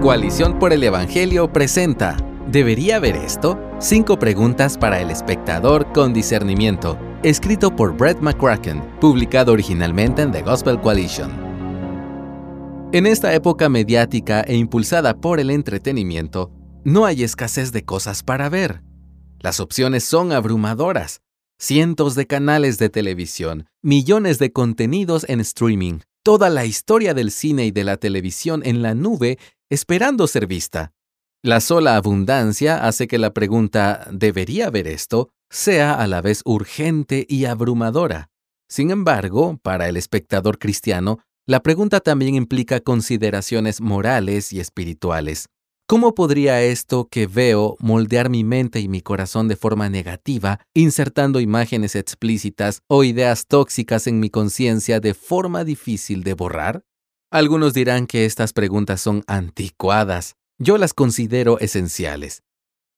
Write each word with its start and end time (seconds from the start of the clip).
Coalición 0.00 0.58
por 0.58 0.72
el 0.72 0.82
Evangelio 0.82 1.52
presenta 1.52 2.16
¿Debería 2.50 2.98
ver 3.00 3.16
esto? 3.16 3.60
Cinco 3.78 4.18
preguntas 4.18 4.78
para 4.78 4.98
el 4.98 5.10
espectador 5.10 5.92
con 5.92 6.14
discernimiento, 6.14 6.98
escrito 7.22 7.76
por 7.76 7.94
Brett 7.94 8.18
McCracken, 8.18 8.80
publicado 8.98 9.52
originalmente 9.52 10.22
en 10.22 10.32
The 10.32 10.40
Gospel 10.40 10.80
Coalition. 10.80 11.30
En 12.92 13.06
esta 13.06 13.34
época 13.34 13.68
mediática 13.68 14.40
e 14.40 14.56
impulsada 14.56 15.20
por 15.20 15.38
el 15.38 15.50
entretenimiento, 15.50 16.50
no 16.82 17.04
hay 17.04 17.22
escasez 17.22 17.70
de 17.70 17.84
cosas 17.84 18.22
para 18.22 18.48
ver. 18.48 18.82
Las 19.38 19.60
opciones 19.60 20.02
son 20.02 20.32
abrumadoras. 20.32 21.20
Cientos 21.58 22.14
de 22.14 22.26
canales 22.26 22.78
de 22.78 22.88
televisión, 22.88 23.66
millones 23.82 24.38
de 24.38 24.50
contenidos 24.50 25.26
en 25.28 25.40
streaming, 25.40 25.98
toda 26.22 26.48
la 26.48 26.64
historia 26.64 27.12
del 27.12 27.30
cine 27.30 27.66
y 27.66 27.70
de 27.70 27.84
la 27.84 27.98
televisión 27.98 28.62
en 28.64 28.80
la 28.80 28.94
nube 28.94 29.38
esperando 29.70 30.26
ser 30.26 30.46
vista. 30.46 30.92
La 31.42 31.60
sola 31.60 31.96
abundancia 31.96 32.86
hace 32.86 33.06
que 33.06 33.18
la 33.18 33.32
pregunta 33.32 34.06
¿debería 34.10 34.66
haber 34.66 34.88
esto? 34.88 35.30
sea 35.48 35.94
a 35.94 36.06
la 36.06 36.20
vez 36.20 36.42
urgente 36.44 37.26
y 37.28 37.44
abrumadora. 37.46 38.30
Sin 38.68 38.90
embargo, 38.90 39.58
para 39.62 39.88
el 39.88 39.96
espectador 39.96 40.58
cristiano, 40.58 41.18
la 41.46 41.60
pregunta 41.60 42.00
también 42.00 42.36
implica 42.36 42.78
consideraciones 42.80 43.80
morales 43.80 44.52
y 44.52 44.60
espirituales. 44.60 45.46
¿Cómo 45.88 46.14
podría 46.14 46.62
esto 46.62 47.08
que 47.10 47.26
veo 47.26 47.76
moldear 47.80 48.30
mi 48.30 48.44
mente 48.44 48.78
y 48.78 48.88
mi 48.88 49.00
corazón 49.00 49.48
de 49.48 49.56
forma 49.56 49.88
negativa, 49.88 50.60
insertando 50.72 51.40
imágenes 51.40 51.96
explícitas 51.96 52.82
o 52.86 53.02
ideas 53.02 53.46
tóxicas 53.48 54.06
en 54.06 54.20
mi 54.20 54.30
conciencia 54.30 55.00
de 55.00 55.14
forma 55.14 55.64
difícil 55.64 56.22
de 56.22 56.34
borrar? 56.34 56.84
Algunos 57.32 57.74
dirán 57.74 58.08
que 58.08 58.24
estas 58.24 58.52
preguntas 58.52 59.00
son 59.00 59.22
anticuadas. 59.28 60.34
Yo 60.58 60.78
las 60.78 60.92
considero 60.92 61.60
esenciales. 61.60 62.42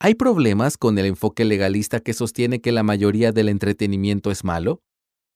¿Hay 0.00 0.14
problemas 0.14 0.78
con 0.78 0.98
el 0.98 1.05
enfoque 1.05 1.44
legalista 1.44 2.00
que 2.00 2.14
sostiene 2.14 2.62
que 2.62 2.72
la 2.72 2.83
mayoría 2.83 3.33
del 3.33 3.50
entretenimiento 3.50 4.30
es 4.30 4.42
malo? 4.42 4.80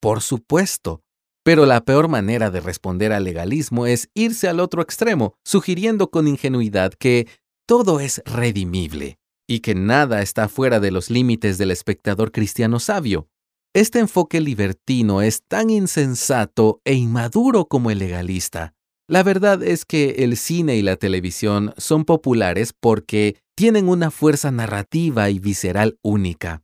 Por 0.00 0.22
supuesto. 0.22 1.02
Pero 1.44 1.66
la 1.66 1.84
peor 1.84 2.08
manera 2.08 2.50
de 2.50 2.60
responder 2.60 3.12
al 3.12 3.24
legalismo 3.24 3.86
es 3.86 4.08
irse 4.14 4.48
al 4.48 4.60
otro 4.60 4.80
extremo, 4.80 5.34
sugiriendo 5.44 6.10
con 6.10 6.26
ingenuidad 6.26 6.94
que 6.94 7.28
todo 7.66 8.00
es 8.00 8.22
redimible 8.24 9.18
y 9.46 9.60
que 9.60 9.74
nada 9.74 10.22
está 10.22 10.48
fuera 10.48 10.80
de 10.80 10.90
los 10.90 11.10
límites 11.10 11.58
del 11.58 11.70
espectador 11.70 12.32
cristiano 12.32 12.80
sabio. 12.80 13.28
Este 13.74 13.98
enfoque 13.98 14.40
libertino 14.40 15.20
es 15.20 15.42
tan 15.46 15.68
insensato 15.68 16.80
e 16.86 16.94
inmaduro 16.94 17.66
como 17.66 17.90
el 17.90 17.98
legalista. 17.98 18.72
La 19.08 19.22
verdad 19.22 19.62
es 19.62 19.84
que 19.84 20.16
el 20.18 20.36
cine 20.36 20.76
y 20.76 20.82
la 20.82 20.96
televisión 20.96 21.72
son 21.76 22.04
populares 22.04 22.72
porque 22.78 23.36
tienen 23.54 23.88
una 23.88 24.10
fuerza 24.10 24.50
narrativa 24.50 25.30
y 25.30 25.38
visceral 25.38 25.98
única. 26.02 26.62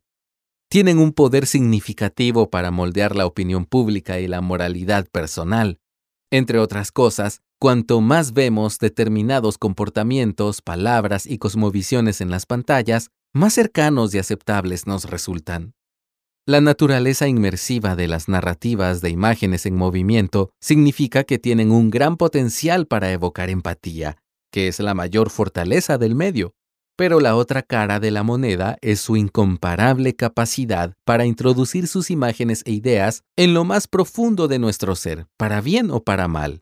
Tienen 0.69 0.97
un 0.97 1.13
poder 1.13 1.45
significativo 1.45 2.49
para 2.49 2.71
moldear 2.71 3.15
la 3.15 3.25
opinión 3.25 3.65
pública 3.65 4.19
y 4.19 4.27
la 4.27 4.41
moralidad 4.41 5.07
personal. 5.09 5.79
Entre 6.31 6.59
otras 6.59 6.91
cosas, 6.91 7.41
Cuanto 7.63 8.01
más 8.01 8.33
vemos 8.33 8.77
determinados 8.77 9.57
comportamientos, 9.57 10.61
palabras 10.61 11.25
y 11.25 11.37
cosmovisiones 11.37 12.19
en 12.19 12.29
las 12.29 12.45
pantallas, 12.45 13.09
más 13.31 13.53
cercanos 13.53 14.13
y 14.13 14.17
aceptables 14.17 14.85
nos 14.85 15.09
resultan. 15.09 15.73
La 16.45 16.59
naturaleza 16.59 17.29
inmersiva 17.29 17.95
de 17.95 18.09
las 18.09 18.27
narrativas 18.27 18.99
de 18.99 19.09
imágenes 19.09 19.65
en 19.65 19.77
movimiento 19.77 20.51
significa 20.59 21.23
que 21.23 21.39
tienen 21.39 21.71
un 21.71 21.89
gran 21.89 22.17
potencial 22.17 22.85
para 22.85 23.13
evocar 23.13 23.49
empatía, 23.49 24.17
que 24.51 24.67
es 24.67 24.81
la 24.81 24.93
mayor 24.93 25.29
fortaleza 25.29 25.97
del 25.97 26.15
medio. 26.15 26.53
Pero 26.97 27.21
la 27.21 27.37
otra 27.37 27.61
cara 27.61 28.01
de 28.01 28.11
la 28.11 28.23
moneda 28.23 28.77
es 28.81 28.99
su 28.99 29.15
incomparable 29.15 30.17
capacidad 30.17 30.93
para 31.05 31.25
introducir 31.25 31.87
sus 31.87 32.11
imágenes 32.11 32.61
e 32.65 32.73
ideas 32.73 33.23
en 33.37 33.53
lo 33.53 33.63
más 33.63 33.87
profundo 33.87 34.49
de 34.49 34.59
nuestro 34.59 34.97
ser, 34.97 35.27
para 35.37 35.61
bien 35.61 35.91
o 35.91 36.03
para 36.03 36.27
mal. 36.27 36.61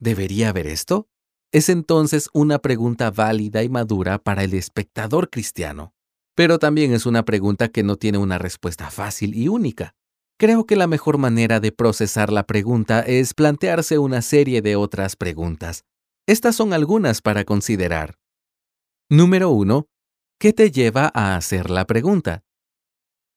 ¿Debería 0.00 0.48
haber 0.48 0.66
esto? 0.66 1.06
Es 1.52 1.68
entonces 1.68 2.30
una 2.32 2.60
pregunta 2.60 3.10
válida 3.10 3.62
y 3.62 3.68
madura 3.68 4.16
para 4.18 4.42
el 4.42 4.54
espectador 4.54 5.28
cristiano. 5.28 5.92
Pero 6.38 6.60
también 6.60 6.92
es 6.92 7.04
una 7.04 7.24
pregunta 7.24 7.68
que 7.68 7.82
no 7.82 7.96
tiene 7.96 8.16
una 8.16 8.38
respuesta 8.38 8.92
fácil 8.92 9.34
y 9.34 9.48
única. 9.48 9.96
Creo 10.38 10.66
que 10.66 10.76
la 10.76 10.86
mejor 10.86 11.18
manera 11.18 11.58
de 11.58 11.72
procesar 11.72 12.30
la 12.30 12.46
pregunta 12.46 13.00
es 13.00 13.34
plantearse 13.34 13.98
una 13.98 14.22
serie 14.22 14.62
de 14.62 14.76
otras 14.76 15.16
preguntas. 15.16 15.82
Estas 16.28 16.54
son 16.54 16.72
algunas 16.72 17.22
para 17.22 17.42
considerar. 17.42 18.20
Número 19.10 19.50
1. 19.50 19.88
¿Qué 20.38 20.52
te 20.52 20.70
lleva 20.70 21.10
a 21.12 21.34
hacer 21.34 21.70
la 21.70 21.86
pregunta? 21.86 22.44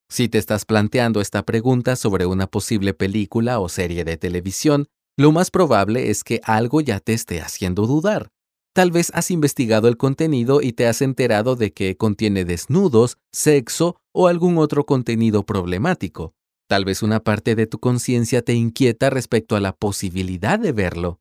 Si 0.07 0.29
te 0.29 0.38
estás 0.38 0.66
planteando 0.66 1.22
esta 1.22 1.41
pregunta 1.41 1.95
sobre 1.95 2.28
una 2.28 2.45
posible 2.45 2.94
película 2.94 3.59
o 3.59 3.68
serie 3.68 4.03
de 4.03 4.18
televisión, 4.18 4.89
lo 5.18 5.31
más 5.31 5.50
probable 5.50 6.12
es 6.12 6.23
que 6.23 6.39
algo 6.44 6.81
ya 6.81 7.00
te 7.00 7.13
esté 7.13 7.41
haciendo 7.41 7.88
dudar. 7.88 8.31
Tal 8.73 8.91
vez 8.91 9.11
has 9.13 9.31
investigado 9.31 9.87
el 9.87 9.97
contenido 9.97 10.61
y 10.61 10.73
te 10.73 10.87
has 10.87 11.01
enterado 11.01 11.55
de 11.55 11.73
que 11.73 11.97
contiene 11.97 12.45
desnudos, 12.45 13.17
sexo 13.31 13.97
o 14.13 14.27
algún 14.27 14.57
otro 14.57 14.85
contenido 14.85 15.45
problemático. 15.45 16.33
Tal 16.67 16.85
vez 16.85 17.03
una 17.03 17.19
parte 17.19 17.55
de 17.55 17.67
tu 17.67 17.79
conciencia 17.79 18.41
te 18.41 18.53
inquieta 18.53 19.09
respecto 19.09 19.57
a 19.57 19.59
la 19.59 19.73
posibilidad 19.73 20.57
de 20.57 20.71
verlo. 20.71 21.19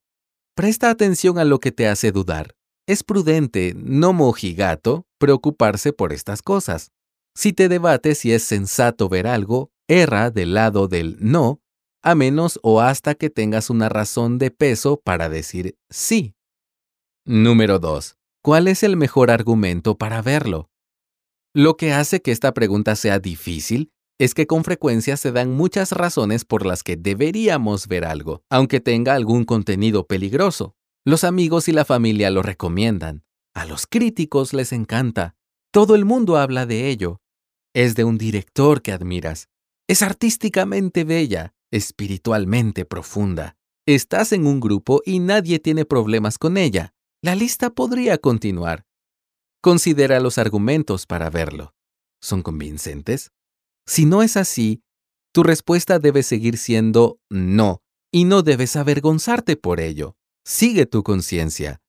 Presta 0.54 0.90
atención 0.90 1.38
a 1.38 1.44
lo 1.44 1.58
que 1.58 1.72
te 1.72 1.88
hace 1.88 2.12
dudar. 2.12 2.54
Es 2.86 3.02
prudente, 3.02 3.74
no 3.76 4.12
mojigato, 4.12 5.06
preocuparse 5.18 5.92
por 5.92 6.12
estas 6.12 6.42
cosas. 6.42 6.92
Si 7.34 7.52
te 7.52 7.68
debates 7.68 8.18
si 8.18 8.32
es 8.32 8.44
sensato 8.44 9.08
ver 9.08 9.26
algo, 9.26 9.72
erra 9.88 10.30
del 10.30 10.54
lado 10.54 10.86
del 10.86 11.16
no 11.20 11.60
a 12.02 12.14
menos 12.14 12.58
o 12.62 12.80
hasta 12.80 13.14
que 13.14 13.30
tengas 13.30 13.70
una 13.70 13.88
razón 13.88 14.38
de 14.38 14.50
peso 14.50 15.00
para 15.04 15.28
decir 15.28 15.76
sí. 15.90 16.34
Número 17.32 17.78
2. 17.78 18.16
¿Cuál 18.42 18.66
es 18.66 18.82
el 18.82 18.96
mejor 18.96 19.30
argumento 19.30 19.96
para 19.96 20.20
verlo? 20.20 20.68
Lo 21.54 21.76
que 21.76 21.92
hace 21.92 22.22
que 22.22 22.32
esta 22.32 22.52
pregunta 22.52 22.96
sea 22.96 23.20
difícil 23.20 23.92
es 24.18 24.34
que 24.34 24.48
con 24.48 24.64
frecuencia 24.64 25.16
se 25.16 25.30
dan 25.30 25.52
muchas 25.52 25.92
razones 25.92 26.44
por 26.44 26.66
las 26.66 26.82
que 26.82 26.96
deberíamos 26.96 27.86
ver 27.86 28.04
algo, 28.04 28.42
aunque 28.50 28.80
tenga 28.80 29.14
algún 29.14 29.44
contenido 29.44 30.08
peligroso. 30.08 30.74
Los 31.04 31.22
amigos 31.22 31.68
y 31.68 31.72
la 31.72 31.84
familia 31.84 32.30
lo 32.30 32.42
recomiendan. 32.42 33.22
A 33.54 33.64
los 33.64 33.86
críticos 33.86 34.52
les 34.52 34.72
encanta. 34.72 35.36
Todo 35.70 35.94
el 35.94 36.04
mundo 36.04 36.36
habla 36.36 36.66
de 36.66 36.88
ello. 36.88 37.20
Es 37.76 37.94
de 37.94 38.02
un 38.02 38.18
director 38.18 38.82
que 38.82 38.90
admiras. 38.90 39.48
Es 39.86 40.02
artísticamente 40.02 41.04
bella 41.04 41.54
espiritualmente 41.70 42.84
profunda. 42.84 43.56
Estás 43.86 44.32
en 44.32 44.48
un 44.48 44.58
grupo 44.58 45.00
y 45.06 45.20
nadie 45.20 45.60
tiene 45.60 45.84
problemas 45.84 46.36
con 46.36 46.56
ella. 46.56 46.92
La 47.22 47.34
lista 47.34 47.68
podría 47.68 48.16
continuar. 48.16 48.86
Considera 49.60 50.20
los 50.20 50.38
argumentos 50.38 51.04
para 51.04 51.28
verlo. 51.28 51.74
¿Son 52.22 52.42
convincentes? 52.42 53.30
Si 53.86 54.06
no 54.06 54.22
es 54.22 54.38
así, 54.38 54.82
tu 55.34 55.42
respuesta 55.42 55.98
debe 55.98 56.22
seguir 56.22 56.56
siendo 56.56 57.20
no, 57.28 57.82
y 58.10 58.24
no 58.24 58.40
debes 58.42 58.74
avergonzarte 58.74 59.56
por 59.56 59.80
ello. 59.80 60.16
Sigue 60.46 60.86
tu 60.86 61.02
conciencia. 61.02 61.82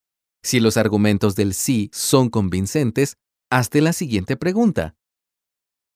Si 0.44 0.60
los 0.60 0.76
argumentos 0.76 1.38
del 1.38 1.54
sí 1.54 1.90
son 1.94 2.30
convincentes, 2.30 3.16
hazte 3.50 3.80
la 3.80 3.94
siguiente 3.94 4.36
pregunta. 4.36 4.98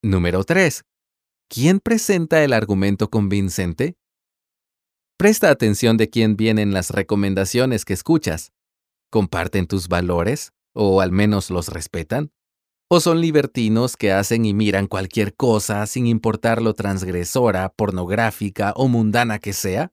Número 0.01 0.45
3. 0.45 0.85
¿Quién 1.49 1.81
presenta 1.81 2.41
el 2.41 2.53
argumento 2.53 3.09
convincente? 3.09 3.97
Presta 5.17 5.49
atención 5.49 5.97
de 5.97 6.09
quién 6.09 6.37
vienen 6.37 6.73
las 6.73 6.91
recomendaciones 6.91 7.83
que 7.83 7.93
escuchas. 7.93 8.53
¿Comparten 9.09 9.67
tus 9.67 9.87
valores? 9.87 10.51
¿O 10.73 11.01
al 11.01 11.11
menos 11.11 11.49
los 11.49 11.69
respetan? 11.69 12.31
¿O 12.89 12.99
son 12.99 13.21
libertinos 13.21 13.97
que 13.97 14.11
hacen 14.11 14.45
y 14.45 14.53
miran 14.53 14.87
cualquier 14.87 15.35
cosa 15.35 15.85
sin 15.87 16.05
importar 16.05 16.61
lo 16.61 16.73
transgresora, 16.73 17.69
pornográfica 17.69 18.73
o 18.75 18.87
mundana 18.87 19.39
que 19.39 19.53
sea? 19.53 19.91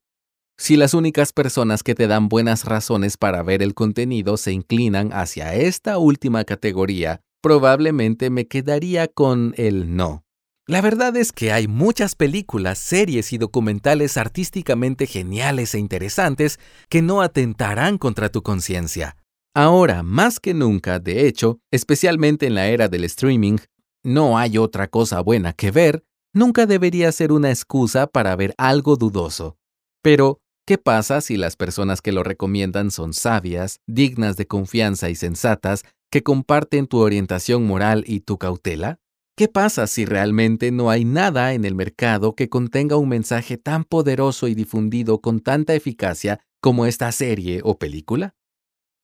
Si 0.58 0.76
las 0.76 0.92
únicas 0.92 1.32
personas 1.32 1.82
que 1.82 1.94
te 1.94 2.06
dan 2.06 2.28
buenas 2.28 2.64
razones 2.64 3.16
para 3.16 3.42
ver 3.42 3.62
el 3.62 3.74
contenido 3.74 4.36
se 4.36 4.52
inclinan 4.52 5.10
hacia 5.12 5.54
esta 5.54 5.98
última 5.98 6.44
categoría, 6.44 7.22
probablemente 7.40 8.30
me 8.30 8.46
quedaría 8.46 9.08
con 9.08 9.54
el 9.56 9.96
no. 9.96 10.24
La 10.68 10.80
verdad 10.80 11.16
es 11.16 11.32
que 11.32 11.50
hay 11.50 11.66
muchas 11.66 12.14
películas, 12.14 12.78
series 12.78 13.32
y 13.32 13.38
documentales 13.38 14.16
artísticamente 14.16 15.06
geniales 15.06 15.74
e 15.74 15.78
interesantes 15.78 16.60
que 16.88 17.02
no 17.02 17.20
atentarán 17.20 17.98
contra 17.98 18.28
tu 18.28 18.42
conciencia. 18.42 19.16
Ahora, 19.54 20.02
más 20.02 20.38
que 20.38 20.54
nunca, 20.54 21.00
de 21.00 21.26
hecho, 21.26 21.58
especialmente 21.72 22.46
en 22.46 22.54
la 22.54 22.68
era 22.68 22.88
del 22.88 23.04
streaming, 23.04 23.58
no 24.04 24.38
hay 24.38 24.56
otra 24.56 24.86
cosa 24.88 25.20
buena 25.20 25.52
que 25.52 25.72
ver, 25.72 26.04
nunca 26.32 26.66
debería 26.66 27.10
ser 27.10 27.32
una 27.32 27.50
excusa 27.50 28.06
para 28.06 28.36
ver 28.36 28.54
algo 28.56 28.96
dudoso. 28.96 29.56
Pero, 30.00 30.38
¿Qué 30.64 30.78
pasa 30.78 31.20
si 31.20 31.36
las 31.36 31.56
personas 31.56 32.00
que 32.00 32.12
lo 32.12 32.22
recomiendan 32.22 32.92
son 32.92 33.14
sabias, 33.14 33.80
dignas 33.88 34.36
de 34.36 34.46
confianza 34.46 35.10
y 35.10 35.16
sensatas, 35.16 35.82
que 36.08 36.22
comparten 36.22 36.86
tu 36.86 36.98
orientación 36.98 37.66
moral 37.66 38.04
y 38.06 38.20
tu 38.20 38.38
cautela? 38.38 39.01
¿Qué 39.42 39.48
pasa 39.48 39.88
si 39.88 40.04
realmente 40.04 40.70
no 40.70 40.88
hay 40.88 41.04
nada 41.04 41.52
en 41.52 41.64
el 41.64 41.74
mercado 41.74 42.36
que 42.36 42.48
contenga 42.48 42.94
un 42.94 43.08
mensaje 43.08 43.56
tan 43.58 43.82
poderoso 43.82 44.46
y 44.46 44.54
difundido 44.54 45.20
con 45.20 45.40
tanta 45.40 45.74
eficacia 45.74 46.38
como 46.60 46.86
esta 46.86 47.10
serie 47.10 47.60
o 47.64 47.76
película? 47.76 48.36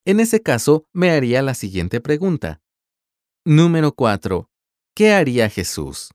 En 0.05 0.20
ese 0.20 0.40
caso, 0.40 0.85
me 0.93 1.11
haría 1.11 1.43
la 1.43 1.55
siguiente 1.55 2.00
pregunta. 2.00 2.61
Número 3.44 3.90
4. 3.90 4.49
¿Qué 4.94 5.11
haría 5.11 5.50
Jesús? 5.50 6.12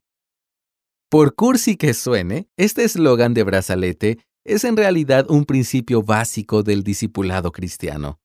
Por 1.09 1.35
cursi 1.35 1.75
que 1.75 1.93
suene, 1.93 2.47
este 2.55 2.85
eslogan 2.85 3.33
de 3.33 3.43
brazalete 3.43 4.19
es 4.45 4.63
en 4.63 4.77
realidad 4.77 5.29
un 5.29 5.43
principio 5.43 6.01
básico 6.01 6.63
del 6.63 6.83
discipulado 6.83 7.51
cristiano. 7.51 8.21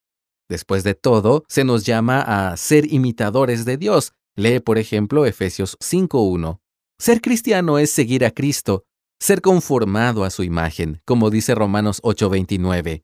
Después 0.48 0.84
de 0.84 0.94
todo, 0.94 1.44
se 1.48 1.64
nos 1.64 1.84
llama 1.84 2.20
a 2.20 2.56
ser 2.56 2.92
imitadores 2.92 3.64
de 3.64 3.78
Dios. 3.78 4.12
Lee, 4.38 4.60
por 4.60 4.78
ejemplo, 4.78 5.26
Efesios 5.26 5.76
5.1. 5.80 6.60
Ser 6.96 7.20
cristiano 7.20 7.80
es 7.80 7.90
seguir 7.90 8.24
a 8.24 8.30
Cristo, 8.30 8.84
ser 9.18 9.40
conformado 9.40 10.22
a 10.22 10.30
su 10.30 10.44
imagen, 10.44 11.02
como 11.04 11.30
dice 11.30 11.56
Romanos 11.56 12.00
8.29. 12.02 13.02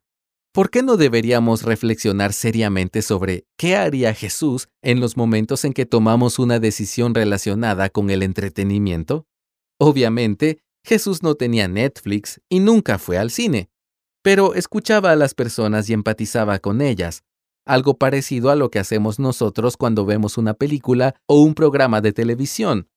¿Por 0.53 0.71
qué 0.71 0.85
no 0.85 0.97
deberíamos 0.97 1.65
reflexionar 1.65 2.33
seriamente 2.33 3.03
sobre 3.03 3.47
qué 3.59 3.75
haría 3.75 4.15
Jesús 4.15 4.69
en 4.81 5.01
los 5.01 5.17
momentos 5.17 5.65
en 5.65 5.73
que 5.73 5.87
tomamos 5.87 6.39
una 6.39 6.61
decisión 6.61 7.17
relacionada 7.17 7.89
con 7.89 8.11
el 8.11 8.23
entretenimiento? 8.23 9.27
Obviamente, 9.81 10.61
Jesús 10.85 11.25
no 11.25 11.35
tenía 11.35 11.67
Netflix 11.67 12.41
y 12.49 12.61
nunca 12.61 13.01
fue 13.01 13.19
al 13.19 13.33
cine, 13.33 13.71
pero 14.23 14.55
escuchaba 14.55 15.11
a 15.11 15.17
las 15.17 15.35
personas 15.35 15.91
y 15.91 15.95
empatizaba 15.95 16.61
con 16.61 16.81
ellas, 16.81 17.25
algo 17.65 17.99
parecido 17.99 18.51
a 18.51 18.57
lo 18.57 18.71
que 18.71 18.79
hacemos 18.79 19.19
nosotros 19.19 19.77
cuando 19.77 20.05
vemos 20.05 20.39
una 20.39 20.55
película 20.55 21.15
o 21.27 21.41
un 21.43 21.55
programa 21.55 22.01
de 22.01 22.13
televisión. 22.13 22.89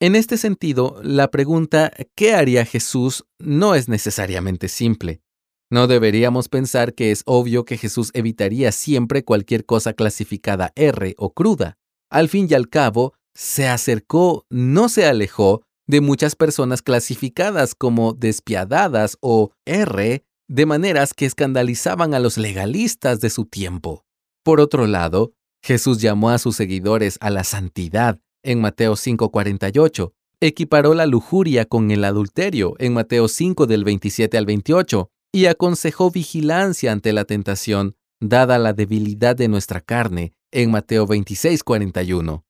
En 0.00 0.16
este 0.16 0.36
sentido, 0.36 1.00
la 1.02 1.30
pregunta 1.30 1.92
¿qué 2.14 2.34
haría 2.34 2.64
Jesús? 2.64 3.24
no 3.38 3.74
es 3.74 3.88
necesariamente 3.88 4.68
simple. 4.68 5.22
No 5.70 5.86
deberíamos 5.86 6.48
pensar 6.48 6.92
que 6.92 7.12
es 7.12 7.22
obvio 7.24 7.64
que 7.64 7.78
Jesús 7.78 8.10
evitaría 8.12 8.72
siempre 8.72 9.24
cualquier 9.24 9.64
cosa 9.64 9.94
clasificada 9.94 10.72
R 10.76 11.14
o 11.16 11.32
cruda. 11.32 11.78
Al 12.10 12.28
fin 12.28 12.46
y 12.50 12.54
al 12.54 12.68
cabo, 12.68 13.14
se 13.34 13.68
acercó, 13.68 14.44
no 14.50 14.88
se 14.88 15.06
alejó 15.06 15.62
de 15.86 16.00
muchas 16.00 16.36
personas 16.36 16.82
clasificadas 16.82 17.74
como 17.74 18.12
despiadadas 18.12 19.16
o 19.20 19.52
R, 19.64 20.24
de 20.48 20.66
maneras 20.66 21.14
que 21.14 21.26
escandalizaban 21.26 22.12
a 22.12 22.18
los 22.18 22.36
legalistas 22.36 23.20
de 23.20 23.30
su 23.30 23.46
tiempo. 23.46 24.04
Por 24.42 24.60
otro 24.60 24.86
lado, 24.86 25.32
Jesús 25.62 26.00
llamó 26.00 26.30
a 26.30 26.38
sus 26.38 26.56
seguidores 26.56 27.16
a 27.20 27.30
la 27.30 27.44
santidad 27.44 28.18
en 28.42 28.60
Mateo 28.60 28.96
5:48, 28.96 30.12
equiparó 30.40 30.94
la 30.94 31.06
lujuria 31.06 31.64
con 31.64 31.90
el 31.92 32.04
adulterio 32.04 32.74
en 32.78 32.92
Mateo 32.92 33.28
5 33.28 33.66
del 33.66 33.84
27 33.84 34.36
al 34.36 34.46
28 34.46 35.10
y 35.32 35.46
aconsejó 35.46 36.10
vigilancia 36.10 36.90
ante 36.90 37.12
la 37.12 37.24
tentación, 37.24 37.94
dada 38.20 38.58
la 38.58 38.72
debilidad 38.72 39.36
de 39.36 39.46
nuestra 39.46 39.80
carne 39.80 40.34
en 40.50 40.72
Mateo 40.72 41.06
26:41. 41.06 42.44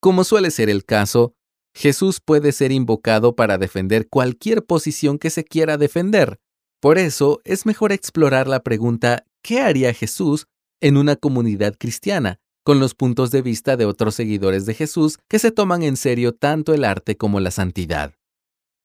Como 0.00 0.24
suele 0.24 0.50
ser 0.50 0.68
el 0.68 0.84
caso, 0.84 1.34
Jesús 1.74 2.20
puede 2.24 2.52
ser 2.52 2.72
invocado 2.72 3.36
para 3.36 3.58
defender 3.58 4.08
cualquier 4.08 4.64
posición 4.64 5.18
que 5.18 5.30
se 5.30 5.44
quiera 5.44 5.76
defender. 5.76 6.38
Por 6.80 6.98
eso 6.98 7.40
es 7.44 7.66
mejor 7.66 7.92
explorar 7.92 8.48
la 8.48 8.60
pregunta 8.60 9.24
¿qué 9.42 9.60
haría 9.60 9.92
Jesús 9.94 10.46
en 10.80 10.96
una 10.96 11.16
comunidad 11.16 11.76
cristiana? 11.78 12.40
con 12.66 12.80
los 12.80 12.96
puntos 12.96 13.30
de 13.30 13.42
vista 13.42 13.76
de 13.76 13.84
otros 13.84 14.16
seguidores 14.16 14.66
de 14.66 14.74
Jesús 14.74 15.20
que 15.28 15.38
se 15.38 15.52
toman 15.52 15.84
en 15.84 15.96
serio 15.96 16.34
tanto 16.34 16.74
el 16.74 16.82
arte 16.82 17.16
como 17.16 17.38
la 17.38 17.52
santidad. 17.52 18.14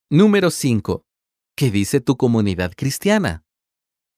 Número 0.08 0.52
5. 0.52 1.04
¿Qué 1.56 1.72
dice 1.72 2.00
tu 2.00 2.16
comunidad 2.16 2.74
cristiana? 2.78 3.44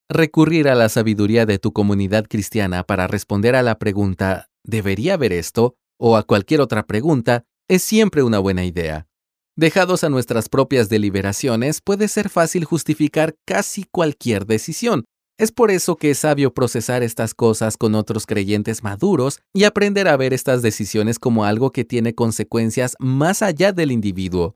Recurrir 0.09 0.67
a 0.67 0.75
la 0.75 0.89
sabiduría 0.89 1.45
de 1.45 1.59
tu 1.59 1.71
comunidad 1.71 2.25
cristiana 2.27 2.83
para 2.83 3.07
responder 3.07 3.55
a 3.55 3.63
la 3.63 3.79
pregunta 3.79 4.49
¿debería 4.65 5.13
haber 5.13 5.31
esto? 5.31 5.77
o 5.97 6.17
a 6.17 6.23
cualquier 6.23 6.59
otra 6.59 6.85
pregunta 6.85 7.45
es 7.69 7.83
siempre 7.83 8.21
una 8.21 8.39
buena 8.39 8.65
idea. 8.65 9.07
Dejados 9.55 10.03
a 10.03 10.09
nuestras 10.09 10.49
propias 10.49 10.89
deliberaciones, 10.89 11.79
puede 11.79 12.09
ser 12.09 12.27
fácil 12.27 12.65
justificar 12.65 13.37
casi 13.45 13.85
cualquier 13.85 14.45
decisión. 14.45 15.05
Es 15.37 15.51
por 15.51 15.71
eso 15.71 15.95
que 15.95 16.11
es 16.11 16.19
sabio 16.19 16.53
procesar 16.53 17.01
estas 17.01 17.33
cosas 17.33 17.75
con 17.75 17.95
otros 17.95 18.27
creyentes 18.27 18.83
maduros 18.83 19.39
y 19.51 19.63
aprender 19.63 20.07
a 20.07 20.15
ver 20.15 20.31
estas 20.31 20.61
decisiones 20.61 21.17
como 21.17 21.43
algo 21.43 21.71
que 21.71 21.85
tiene 21.85 22.13
consecuencias 22.13 22.95
más 22.99 23.41
allá 23.41 23.73
del 23.73 23.91
individuo. 23.91 24.55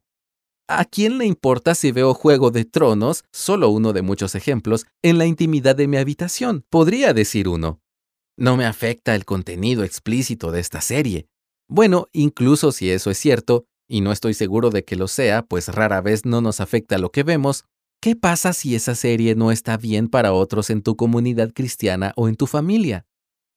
¿A 0.69 0.85
quién 0.85 1.17
le 1.17 1.25
importa 1.25 1.73
si 1.75 1.91
veo 1.91 2.13
Juego 2.13 2.51
de 2.51 2.65
Tronos, 2.65 3.23
solo 3.31 3.69
uno 3.69 3.93
de 3.93 4.01
muchos 4.01 4.35
ejemplos, 4.35 4.85
en 5.01 5.17
la 5.17 5.25
intimidad 5.25 5.75
de 5.75 5.87
mi 5.87 5.97
habitación? 5.97 6.63
Podría 6.69 7.13
decir 7.13 7.47
uno. 7.47 7.79
No 8.37 8.55
me 8.55 8.65
afecta 8.65 9.15
el 9.15 9.25
contenido 9.25 9.83
explícito 9.83 10.51
de 10.51 10.59
esta 10.59 10.81
serie. 10.81 11.27
Bueno, 11.67 12.07
incluso 12.11 12.71
si 12.71 12.91
eso 12.91 13.09
es 13.09 13.17
cierto, 13.17 13.65
y 13.87 14.01
no 14.01 14.11
estoy 14.11 14.33
seguro 14.33 14.69
de 14.69 14.83
que 14.83 14.95
lo 14.95 15.07
sea, 15.07 15.43
pues 15.43 15.69
rara 15.69 16.01
vez 16.01 16.25
no 16.25 16.41
nos 16.41 16.59
afecta 16.59 16.97
lo 16.97 17.11
que 17.11 17.23
vemos, 17.23 17.65
¿qué 18.01 18.15
pasa 18.15 18.53
si 18.53 18.75
esa 18.75 18.95
serie 18.95 19.35
no 19.35 19.51
está 19.51 19.77
bien 19.77 20.07
para 20.07 20.33
otros 20.33 20.69
en 20.69 20.81
tu 20.81 20.95
comunidad 20.95 21.51
cristiana 21.53 22.13
o 22.15 22.27
en 22.27 22.35
tu 22.35 22.47
familia? 22.47 23.05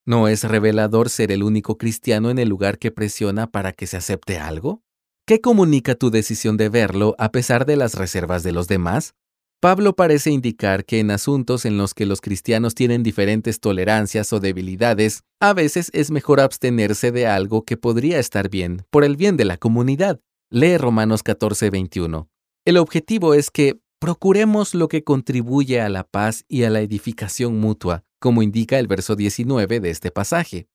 ¿No 0.07 0.29
es 0.29 0.45
revelador 0.45 1.11
ser 1.11 1.31
el 1.31 1.43
único 1.43 1.79
cristiano 1.79 2.31
en 2.31 2.39
el 2.39 2.49
lugar 2.49 2.79
que 2.79 2.91
presiona 2.91 3.47
para 3.51 3.73
que 3.73 3.87
se 3.87 3.97
acepte 3.97 4.39
algo? 4.39 4.83
¿Qué 5.27 5.41
comunica 5.41 5.95
tu 5.95 6.11
decisión 6.11 6.57
de 6.57 6.69
verlo 6.69 7.15
a 7.19 7.31
pesar 7.31 7.67
de 7.67 7.77
las 7.77 7.95
reservas 7.95 8.43
de 8.43 8.53
los 8.53 8.67
demás? 8.67 9.15
Pablo 9.61 9.95
parece 9.95 10.31
indicar 10.31 10.87
que 10.87 11.01
en 11.01 11.11
asuntos 11.11 11.67
en 11.67 11.77
los 11.77 11.93
que 11.93 12.07
los 12.07 12.23
cristianos 12.23 12.75
tienen 12.75 13.03
diferentes 13.03 13.61
tolerancias 13.61 14.33
o 14.33 14.41
debilidades, 14.41 15.23
a 15.39 15.53
veces 15.53 15.91
es 15.93 16.11
mejor 16.11 16.41
abstenerse 16.41 17.13
de 17.13 17.27
algo 17.27 17.65
que 17.67 17.77
podría 17.77 18.19
estar 18.19 18.49
bien 18.49 18.87
por 18.91 19.05
el 19.05 19.17
bien 19.17 19.37
de 19.37 19.45
la 19.45 19.59
comunidad. 19.59 20.19
Lee 20.51 20.79
Romanos 20.79 21.23
14:21. 21.23 22.29
El 22.65 22.79
objetivo 22.79 23.35
es 23.35 23.51
que 23.51 23.81
procuremos 24.01 24.75
lo 24.75 24.89
que 24.89 25.05
contribuye 25.05 25.81
a 25.81 25.91
la 25.91 26.05
paz 26.05 26.45
y 26.49 26.65
a 26.65 26.71
la 26.71 26.81
edificación 26.81 27.61
mutua, 27.61 28.03
como 28.19 28.43
indica 28.43 28.79
el 28.79 28.87
verso 28.87 29.15
19 29.15 29.79
de 29.79 29.91
este 29.91 30.11
pasaje. 30.11 30.69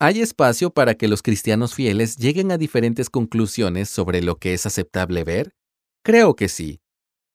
¿Hay 0.00 0.20
espacio 0.20 0.70
para 0.70 0.96
que 0.96 1.06
los 1.06 1.22
cristianos 1.22 1.74
fieles 1.74 2.16
lleguen 2.16 2.50
a 2.50 2.58
diferentes 2.58 3.08
conclusiones 3.08 3.88
sobre 3.88 4.20
lo 4.20 4.36
que 4.36 4.52
es 4.52 4.66
aceptable 4.66 5.22
ver? 5.22 5.54
Creo 6.04 6.34
que 6.34 6.48
sí. 6.48 6.80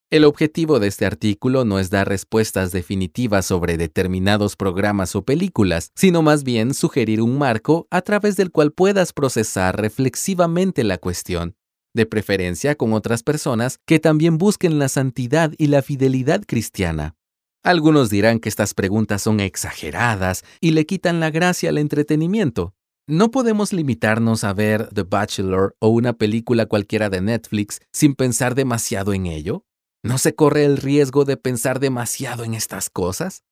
El 0.09 0.23
objetivo 0.23 0.79
de 0.79 0.87
este 0.87 1.05
artículo 1.05 1.65
no 1.65 1.79
es 1.79 1.89
dar 1.89 2.07
respuestas 2.07 2.71
definitivas 2.71 3.45
sobre 3.45 3.75
determinados 3.75 4.55
programas 4.55 5.17
o 5.17 5.23
películas, 5.23 5.91
sino 5.95 6.21
más 6.21 6.45
bien 6.45 6.73
sugerir 6.73 7.21
un 7.21 7.37
marco 7.37 7.87
a 7.91 8.01
través 8.01 8.37
del 8.37 8.51
cual 8.51 8.71
puedas 8.71 9.11
procesar 9.11 9.79
reflexivamente 9.79 10.85
la 10.85 10.97
cuestión, 10.97 11.56
de 11.97 12.05
preferencia 12.05 12.75
con 12.75 12.93
otras 12.93 13.23
personas 13.23 13.79
que 13.85 13.99
también 13.99 14.37
busquen 14.37 14.79
la 14.79 14.87
santidad 14.87 15.51
y 15.57 15.67
la 15.67 15.81
fidelidad 15.81 16.43
cristiana. 16.47 17.15
Algunos 17.63 18.09
dirán 18.09 18.39
que 18.39 18.47
estas 18.47 18.73
preguntas 18.73 19.21
son 19.21 19.41
exageradas 19.41 20.45
y 20.61 20.71
le 20.71 20.85
quitan 20.85 21.19
la 21.19 21.31
gracia 21.31 21.69
al 21.69 21.77
entretenimiento. 21.77 22.73
No 23.09 23.31
podemos 23.31 23.73
limitarnos 23.73 24.45
a 24.45 24.53
ver 24.53 24.87
The 24.93 25.03
Bachelor 25.03 25.75
o 25.79 25.89
una 25.89 26.13
película 26.13 26.65
cualquiera 26.65 27.09
de 27.09 27.19
Netflix 27.19 27.81
sin 27.91 28.15
pensar 28.15 28.55
demasiado 28.55 29.13
en 29.13 29.25
ello. 29.25 29.65
¿No 30.03 30.17
se 30.17 30.35
corre 30.35 30.63
el 30.63 30.77
riesgo 30.77 31.25
de 31.25 31.35
pensar 31.35 31.79
demasiado 31.79 32.45
en 32.45 32.53
estas 32.53 32.89
cosas? 32.89 33.43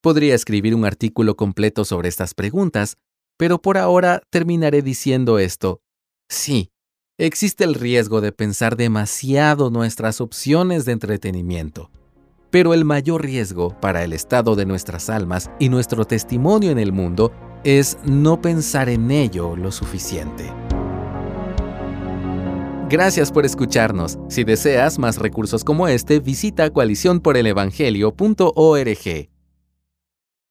Podría 0.00 0.34
escribir 0.34 0.74
un 0.74 0.84
artículo 0.84 1.36
completo 1.36 1.84
sobre 1.84 2.08
estas 2.08 2.34
preguntas, 2.34 2.98
pero 3.36 3.60
por 3.60 3.78
ahora 3.78 4.22
terminaré 4.30 4.82
diciendo 4.82 5.38
esto. 5.38 5.80
Sí, 6.28 6.70
existe 7.18 7.64
el 7.64 7.74
riesgo 7.74 8.20
de 8.20 8.30
pensar 8.32 8.76
demasiado 8.76 9.70
nuestras 9.70 10.20
opciones 10.20 10.84
de 10.84 10.92
entretenimiento. 10.92 11.90
Pero 12.50 12.74
el 12.74 12.84
mayor 12.84 13.24
riesgo 13.24 13.74
para 13.80 14.04
el 14.04 14.12
estado 14.12 14.54
de 14.54 14.66
nuestras 14.66 15.08
almas 15.10 15.50
y 15.58 15.70
nuestro 15.70 16.04
testimonio 16.04 16.70
en 16.70 16.78
el 16.78 16.92
mundo 16.92 17.32
es 17.64 17.98
no 18.04 18.40
pensar 18.40 18.88
en 18.88 19.10
ello 19.10 19.56
lo 19.56 19.72
suficiente. 19.72 20.52
Gracias 22.88 23.32
por 23.32 23.44
escucharnos. 23.44 24.16
Si 24.28 24.44
deseas 24.44 25.00
más 25.00 25.18
recursos 25.18 25.64
como 25.64 25.88
este, 25.88 26.20
visita 26.20 26.70
coaliciónporelevangelio.org. 26.70 29.35